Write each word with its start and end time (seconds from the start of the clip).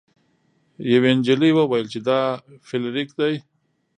یوې 0.93 1.11
جینۍ 1.25 1.51
وویل 1.53 1.87
چې 1.93 1.99
دا 2.07 2.21
فلیریک 2.67 3.09
دی. 3.19 3.33